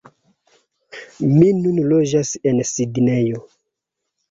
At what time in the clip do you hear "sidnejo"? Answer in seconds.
2.73-3.47